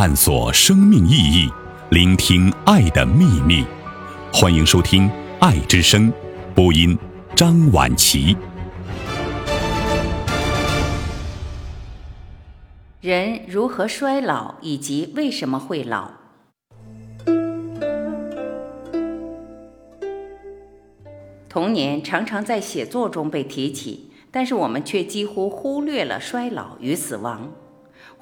[0.00, 1.50] 探索生命意义，
[1.90, 3.64] 聆听爱的秘密。
[4.32, 5.08] 欢迎收听
[5.40, 6.08] 《爱之声》，
[6.54, 6.96] 播音
[7.34, 8.36] 张婉琪。
[13.00, 16.12] 人如何衰老，以及为什么会老？
[21.48, 27.50] 童年常常在写作中被提起，但是我们却几乎忽略了衰老与死亡。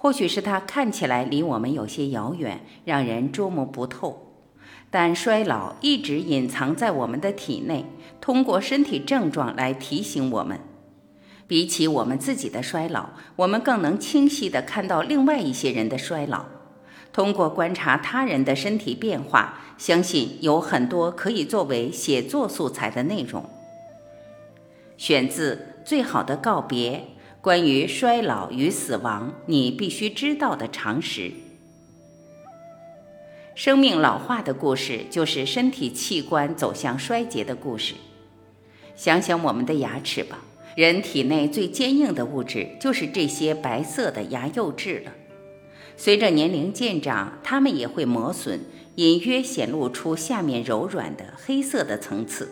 [0.07, 4.37] 或许是它看起来离我们有些遥远，让人捉摸不透，
[4.89, 7.87] 但衰老一直隐藏在我们的体内，
[8.21, 10.61] 通过身体症状来提醒我们。
[11.49, 16.45] 比起我们自己的衰老，我们更能清晰地看到另外一些人的衰老。
[17.13, 23.45] 通过观察他人的身体变化，相信有很多可以作为写作素材的内容。
[24.97, 26.99] 选自《最好的告别》。
[27.47, 31.31] 关于衰老与死亡，你必须知道的常识。
[33.55, 37.95] 生命老化的故事，就是身体器官走向衰竭的故事。
[38.97, 40.41] 想想我们的牙齿吧，
[40.75, 45.13] 人体内最坚硬的物质就是这些白色的牙釉质了。
[45.97, 48.59] 随着年龄渐长，它们也会磨损，
[48.97, 52.51] 隐约显露出下面柔软的黑色的层次。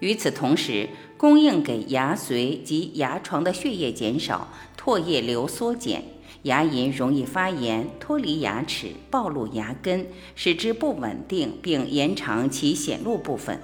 [0.00, 4.48] 与此同时，供应给牙髓及牙床的血液减少，
[4.80, 6.04] 唾液流缩减，
[6.42, 13.60] 牙龈容易发炎，脱离牙齿，暴露牙根，使之不稳定，并延长其显露部分，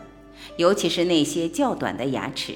[0.56, 2.54] 尤其是那些较短的牙齿。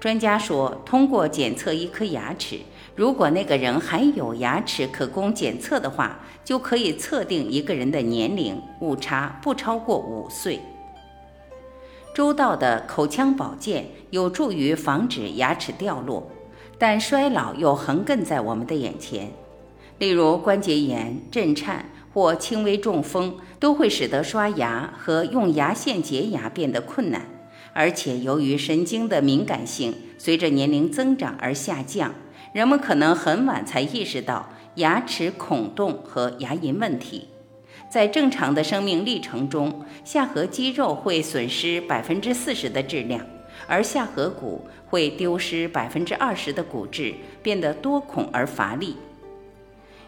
[0.00, 2.58] 专家说，通过检测一颗牙齿，
[2.96, 10.58] 如果那个人还有牙齿可供检测的话，就可以测定一个人的年龄，误差不超过五岁。
[12.14, 16.30] 周到的口腔保健有助于防止牙齿掉落，
[16.76, 19.30] 但衰老又横亘在我们的眼前。
[19.98, 27.22] 例如关节炎、震颤或轻微中风，都会使得刷牙和用牙线洁牙变得困难。
[27.72, 32.14] 而且由于神经的敏感性随着年龄增长而下降，
[32.52, 37.28] 人们可能很晚才意识到牙齿孔洞和牙龈问题。
[37.92, 43.22] 在正常的生命历程中，下颌肌肉会损失百分之四十的质量，
[43.66, 48.96] 而下颌骨会丢失百分之二十的骨质，变得多孔而乏力。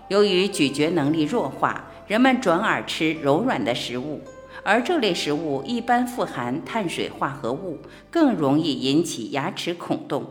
[0.08, 4.22] 由于咀嚼能力弱化，人们转而吃柔软的食物，
[4.62, 7.78] 而这类食物一般富含碳水化合物，
[8.10, 10.24] 更容易引起牙齿孔洞。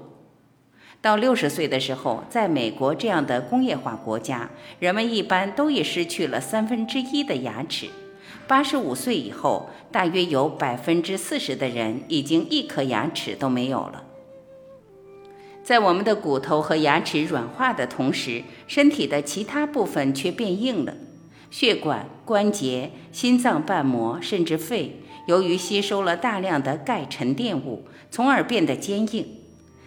[1.03, 4.49] 到六十岁的时候，在美国这样的工业化国家，
[4.79, 7.87] 人们一般都已失去了三分之一的牙齿。
[8.47, 14.05] 八十五岁以后，大约有百分之四十的人已经一颗牙齿都没有了。
[15.61, 20.93] 在我们的骨头和牙齿软化的同时，身体的其他部分却变硬了。
[21.51, 29.42] 血管、关节、心脏瓣膜，甚至肺，由于吸收了大量的钙沉淀物，从而变得坚硬。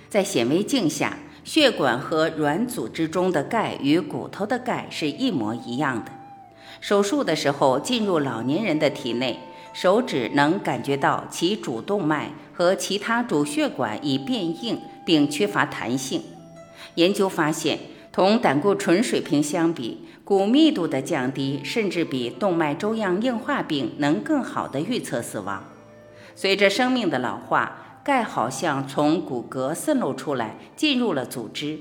[0.09, 6.12] 在显微镜下，血管和软组织中的钙与骨头的钙是一模一样的。
[6.81, 9.39] 手术的时候进入老年人的体内，
[9.72, 16.23] 手指能感觉到其主动脉和其他主血管已变硬并缺乏弹性。
[16.94, 17.78] 研究发现，
[18.12, 25.65] 同胆固醇水平相比，骨密度的降低甚至比动脉粥样硬化病能更好地预测死亡。
[26.34, 27.83] 随着生命的老化。
[28.06, 31.81] 钙好像从骨骼渗漏出来，进入了组织。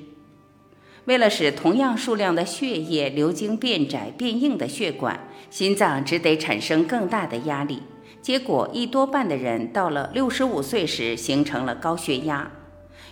[1.04, 7.84] 为了使同样数量的血液流经变窄变硬的血管，心脏只得产生更大的压力。
[8.24, 12.52] 结果，一多半的人到了六十五岁时形成了高血压。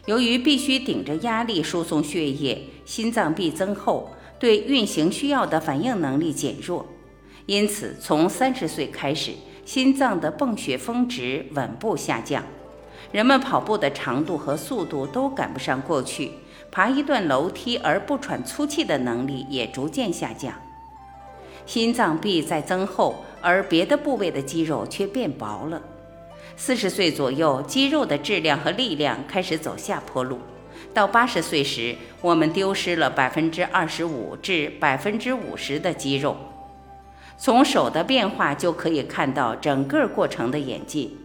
[0.07, 4.09] 由于必须顶着压力输送血液，心脏壁增厚，
[4.39, 6.87] 对运行需要的反应能力减弱。
[7.45, 12.43] 因此，从三十岁开始，心脏的泵血峰值稳步下降。
[13.13, 16.31] 人们跑步的长度和速度都赶不上过去，
[16.71, 20.51] 爬一段楼梯而不喘粗气的能力也逐渐下降。
[21.67, 25.79] 心脏壁在增厚，而别的部位的肌肉却变薄了。
[26.57, 30.39] 四十岁左右，肌肉的质量和力量开始走下坡路。
[30.91, 36.35] 到八十岁时，我们丢失了百分之二十五至百分之五十的肌肉。
[37.37, 41.19] 从手的变化就可以看到整个过程的演进。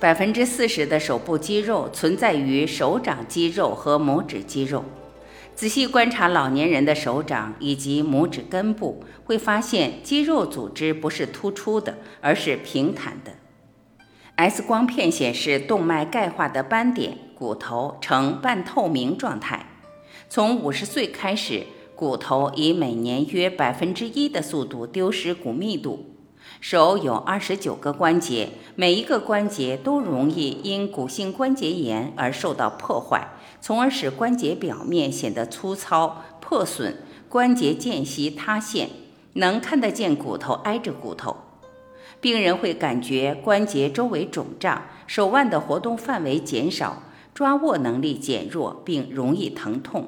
[0.00, 4.82] 百分之四十的手部肌肉存在于手掌肌肉和拇指肌肉。
[5.54, 13.32] 仔细观察老年人的手掌以及拇指根部，会发现肌肉组织不是突出的，而是平坦的。
[14.36, 19.66] X 光片显示动脉钙化的斑点，骨头呈半透明状态。
[20.30, 26.09] 从五十岁开始，骨头以每年约百分之一的速度丢失骨密度。
[26.60, 33.28] 手有二十九个关节，每一个关节都容易因骨性关节炎而受到破坏，
[33.62, 36.96] 从而使关节表面显得粗糙、破损，
[37.30, 38.90] 关节间隙塌陷，
[39.32, 41.34] 能看得见骨头挨着骨头。
[42.20, 47.02] 病人会感觉关节周围肿胀，手腕的活动范围减少，
[47.32, 50.06] 抓握能力减弱，并容易疼痛。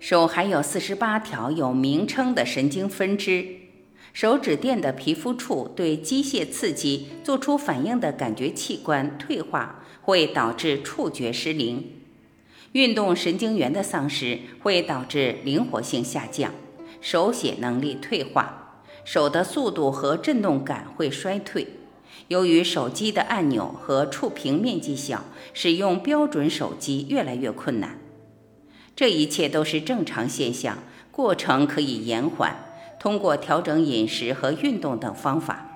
[0.00, 3.46] 手还有四十八条有名称的神经分支，
[4.14, 11.90] 手指垫的皮肤处对机械刺激做出反应的感觉器官退化，会导致触觉失灵。
[12.72, 16.52] 运动神经元的丧失会导致灵活性下降，
[17.00, 21.66] 手写能力退化，手的速度和震动感会衰退。
[22.28, 27.98] 由于手机的按钮和触屏面积小，使用标准手机越来越困难。
[28.94, 30.78] 这一切都是正常现象，
[31.10, 32.56] 过程可以延缓，
[33.04, 35.66] 通过调整饮食和运动等方法，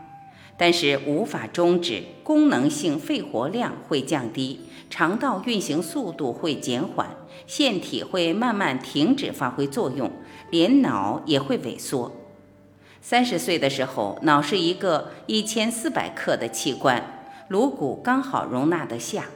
[0.57, 2.03] 但是无法终止。
[2.23, 7.11] 功能性肺活量会降低，肠道运行速度会减缓，
[7.47, 10.11] 腺体会慢慢停止发挥作用，
[10.51, 12.11] 连脑也会萎缩。
[13.03, 19.27] 三十岁的时候，脑是一个一千四百克的器官，颅骨刚好容纳得下。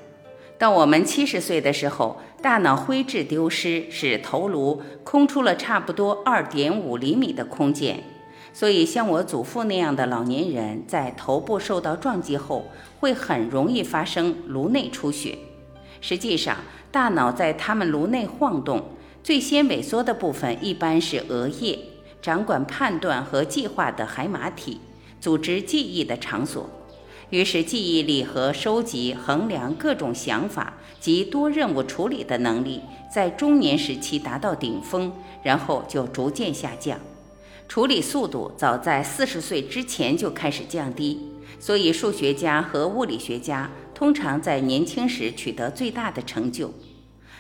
[0.63, 8.05] 到我们七十岁的时候，大脑灰质丢失，使头颅空出了差不多二点五厘米的空间。
[8.53, 12.67] 所以，像我祖父那样的老年人，在头部受到撞击后，
[13.01, 15.37] 会很容易发生颅内出血。
[16.01, 16.59] 实际上，
[16.93, 18.85] 大脑在他们颅内晃动，
[19.25, 21.77] 最先萎缩的部分一般是额叶，
[22.23, 24.79] 掌管判断和计划的海马体，
[25.19, 26.71] 组织记忆的场所。
[27.33, 35.11] 于是，记忆力和收集、衡量各种想法及多任务处理的能力，在中年时期达到顶峰，
[35.43, 37.01] 然后就逐渐下降。
[37.67, 46.75] 处理速度早在四十岁之前就开始降低，所以数学家和物理学家通常在年轻时取得最大的成就。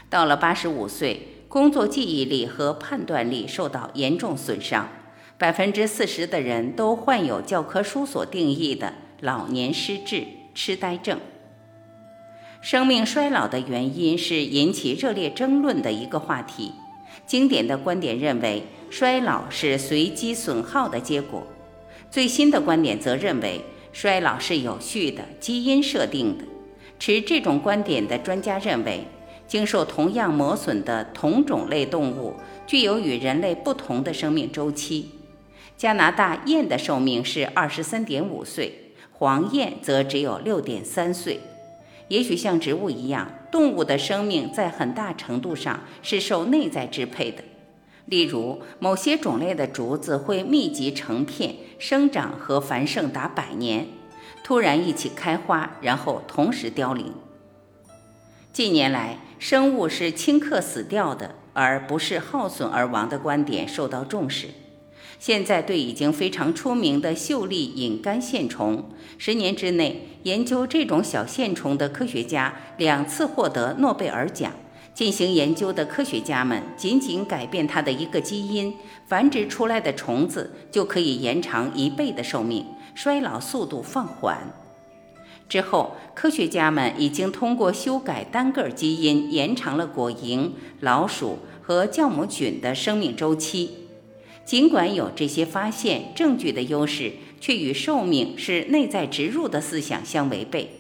[0.08, 4.88] 到了八十五岁，工作记忆力和判断力受到严重损伤，
[5.36, 8.94] 百分之四十的人都患有教科书所定义的。
[9.24, 11.20] 老年失智、痴呆症。
[12.60, 16.72] 生命衰老的原因是引起热烈争论的一个话题。
[17.24, 21.42] 经典的观点认为，衰老是随机损耗的结果；
[22.10, 23.60] 最新的观点则认为，
[23.92, 26.44] 衰老是有序的、基因设定的。
[26.98, 29.06] 持这种观点的专家认为，
[29.46, 32.34] 经受同样磨损的同种类动物
[32.66, 35.12] 具有与人类不同的生命周期。
[35.76, 38.81] 加拿大雁的寿命是二十三点五岁。
[39.22, 41.38] 黄燕则只有六点三岁，
[42.08, 47.44] 也许像植物一样，动物的生命在很大程度上是受内在支配的。
[48.06, 53.86] 例如，某些种类的竹子会密集成片生长和繁盛达百年，
[54.42, 57.12] 突然一起开花，然后同时凋零。
[58.52, 64.48] 近年来，生物是顷刻死掉的，而不是耗损而亡的观点受到重视。
[65.22, 74.50] 现在对已经非常出名的秀丽隐杆线虫，十年之内研究这种小线虫的科学家两次获得诺贝尔奖。
[74.92, 78.75] 进行研究的科学家们仅仅改变它的一个基因，
[79.06, 82.66] 繁殖出来的虫子就可以延长一倍的寿命，
[82.97, 84.52] 衰老速度放缓。
[85.49, 93.81] 之后，科学家们已经通过修改单个基因，延长了果蝇、老鼠和酵母菌的生命周期。
[94.44, 100.70] 尽管有这些发现证据的优势，却与寿命是内在植入的思想相违背。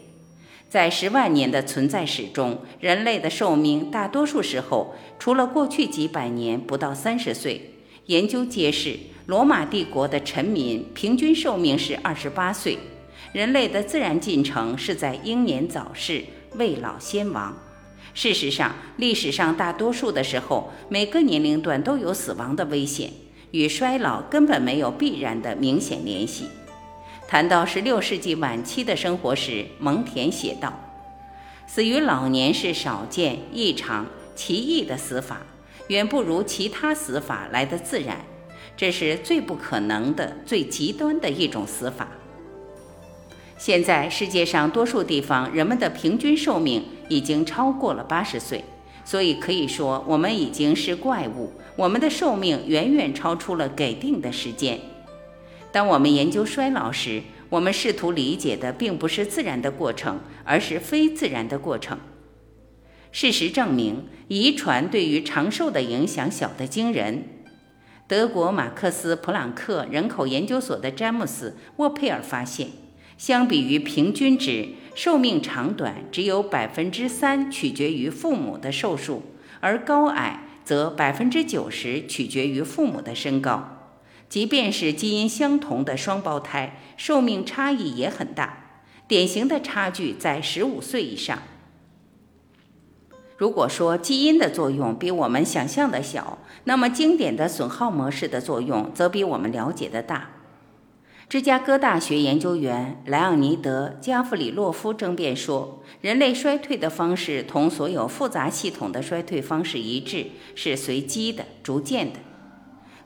[0.68, 7.70] 在十万年的存在史中，人类的寿命大多数时候，除了过去几百年不到三十岁。
[8.06, 12.78] 研究揭示，罗马帝国的臣民平均寿命是二十八岁。
[13.32, 16.24] 人类的自然进程是在英年早逝、
[16.56, 17.56] 未老先亡。
[18.12, 23.10] 事实上，历史上大多数的时候，每个年龄段都有死亡的危险。
[23.52, 26.46] 与衰老根本没有必然的明显联系。
[27.28, 30.78] 谈到十六世纪晚期的生活时，蒙恬写道
[31.66, 35.40] ：“死于老年是少见、异常、奇异的死法，
[35.88, 38.18] 远不如其他死法来得自然。
[38.76, 42.08] 这是最不可能的、最极端的一种死法。”
[43.56, 48.64] 现在世界上多数地方人们的平均寿命已经超过了八十岁。
[49.04, 51.52] 所以可以说，我们已经是怪物。
[51.76, 54.78] 我们的寿命远远超出了给定的时间。
[55.70, 61.98] 当我们研究衰老时，我们试图理解的并不是自然的过程，而是非自然的过程。
[63.10, 67.24] 事实证明，遗传对于长寿的影响小得惊人。
[68.06, 72.68] 德国马克思普朗克人口研究所的詹姆斯沃佩尔发现，
[73.16, 79.22] 相比于平均值，寿命长短只有百分之三取决于父母的寿数，
[79.60, 83.78] 而高矮则百分之九十取决于父母的身高。
[84.28, 91.38] 即便是基因相同的双胞胎，寿命差异也很大，典型的差距在十五岁以上。
[93.36, 100.30] 如果说基因的作用比我们想象的小，那么经典的损耗模式的作用则比我们了解的大。
[101.32, 112.18] 芝加哥大学研究员莱昂尼德·加弗里洛夫争辩说，人类衰退的方式同所有复杂系统的衰退方式一致，是随机的、逐渐的。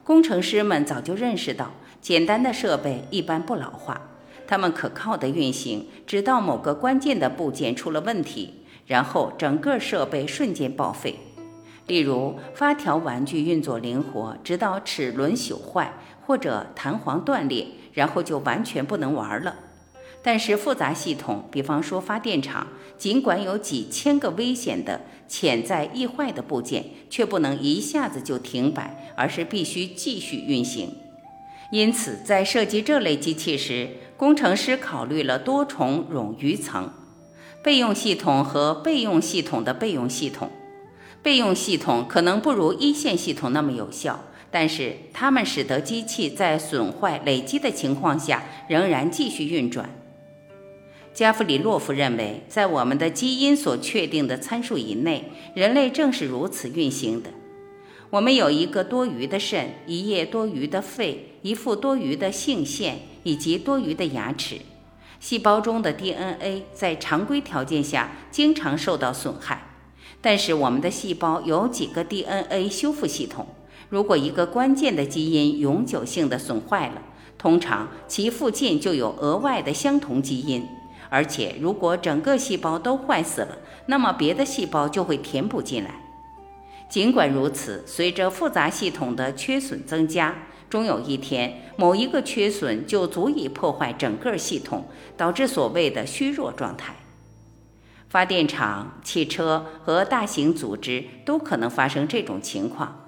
[0.03, 4.09] 工程师们早就认识到，简单的设备一般不老化，
[4.45, 8.55] 它们可靠的运行，直到某个关键的部件出了问题，
[8.89, 11.15] 然后整个设备瞬间报废。
[11.87, 15.93] 例如，发条玩具运作灵活，直到齿轮朽坏
[16.27, 19.57] 或者弹簧断裂，然后就完全不能玩了。
[20.23, 30.95] 但是复杂系统，比方说发电厂，尽管有几千个危险的潜在易坏的部件，却不能一下子就停摆，而是必须继续运行。
[31.71, 36.91] 因此，在设计这类机器时，工程师考虑了多重冗余层：
[37.63, 40.51] 备用系统和备用系统的备用系统。
[41.23, 44.25] 备用系统可能不如一线系统那么有效，
[44.59, 49.91] 但是它们使得机器在损坏累积的情况下仍然继续运转。
[51.13, 57.29] 加弗里洛夫认为，在我们的基因所确定的参数以内，人类正是如此运行的。
[58.09, 64.57] 我们有一个多余的肾，一叶多余的肺，一副多余的性腺，以及多余的牙齿。
[65.21, 69.67] 细胞中的 DNA 在常规条件下经常受到损害，
[70.23, 73.47] 但是我们的细胞有几个 DNA 修复系统。
[73.89, 77.03] 如果一个关键的基因永久性的损坏了，
[77.39, 80.67] 通常其附近就有额外的相同基因。
[81.09, 86.03] 而且，如果整个细胞都坏死了，那么别的细胞就会填补进来。
[86.89, 90.35] 尽管如此，随着复杂系统的缺损增加，
[90.69, 96.97] 终有一天，某一个缺损就足以破坏整个系统，导致所谓的虚弱状态。
[98.09, 103.06] 发电厂、汽车和大型组织都可能发生这种情况。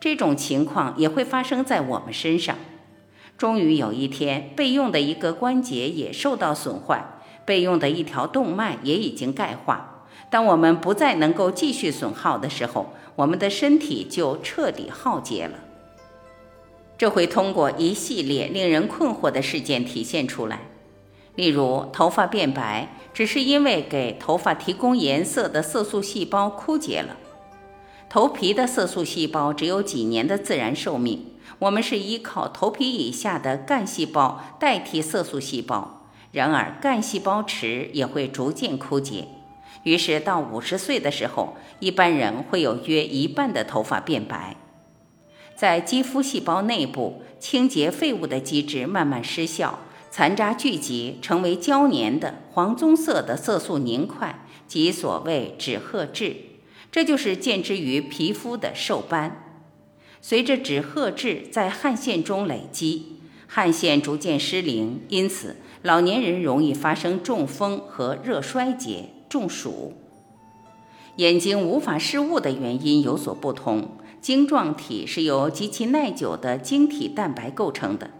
[0.00, 2.56] 这种情况也会发生在我们身上。
[3.36, 7.18] 终于有一天，备用的一个关节也受到损坏。
[7.46, 10.06] 备用的一条动脉也已经钙化。
[10.30, 15.58] 当我们不再能够继续损耗的时候，我们的身体就彻底耗竭了。
[16.96, 20.60] 这会通过一系列令人困惑的事件体现出来。
[21.34, 27.16] 例如，头发变白只是因为给头发提供颜色的色素细胞枯竭了。
[28.10, 31.26] 头皮的色素细胞只有几年的自然寿命，
[31.60, 36.08] 我们是依靠头皮以下的干细胞代替色素细胞。
[36.32, 39.28] 然而，干细胞池也会逐渐枯竭，
[39.84, 44.56] 于是到五十岁的时候，一般人会有约一半的头发变白。
[45.54, 49.78] 在肌肤细胞内部，清洁废物的机制慢慢失效，
[50.10, 56.49] 残渣聚集，成为胶粘的黄棕色的色素凝块，即所谓脂褐质。
[56.90, 59.60] 这就是见之于皮肤的瘦斑。
[60.20, 63.16] 随着脂褐质在汗腺中累积，
[63.46, 65.56] 汗腺逐渐失灵，因此。
[65.82, 69.94] 老年人容易发生中风和热衰竭、中暑。
[71.16, 73.96] 眼睛无法视物的原因有所不同。
[74.20, 78.10] 晶状体是由极其耐久的晶体蛋白构成的，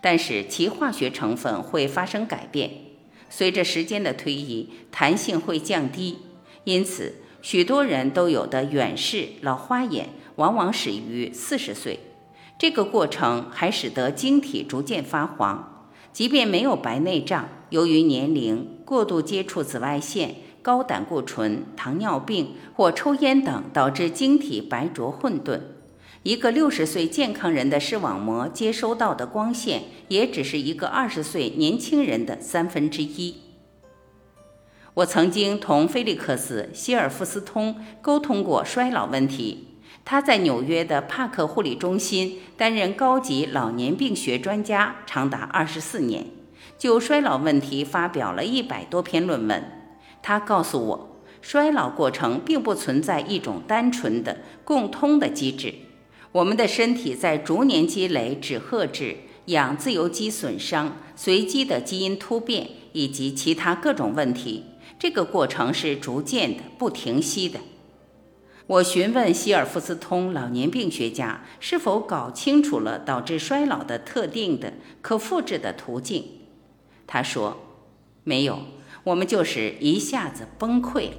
[0.00, 2.70] 但是其化学成分会发生改变。
[3.28, 6.18] 随着时间的推移，弹性会降低，
[6.62, 12.00] 因此许多人都有的远视、老花眼，往往始于四十岁。
[12.58, 15.90] 这个过程还使得晶体逐渐发黄。
[16.12, 25.60] 即便没有白内障，由于年龄、过度接触紫外线、高胆固醇、糖尿病或抽烟等，导致晶体白浊混沌。
[26.24, 33.36] 一个六十岁健康人的视网膜接收到的光线，也只是一个二十岁年轻人的三分之一。
[34.98, 39.68] 我曾经同菲利克斯·希尔夫斯通沟通过衰老问题。
[40.04, 46.26] 他在纽约的帕克护理中心担任高级老年病学专家长达二十四年，
[46.76, 49.62] 就衰老问题发表了一百多篇论文。
[50.20, 55.74] 他告诉我，衰老过程并不存在一种单纯的共通的机制。
[56.32, 64.64] 我们的身体在逐年积累脂褐质、氧自由基损伤、随机的基因突变以及其他各种问题。
[64.98, 67.60] 这个过程是逐渐的、不停息的。
[68.66, 76.24] 我询问希尔夫斯通老年病学家是否搞清楚了导致衰老的特定的可复制的途径，
[77.06, 77.56] 他说
[78.24, 78.58] ：“没有，
[79.04, 81.16] 我们就是一下子崩溃了。”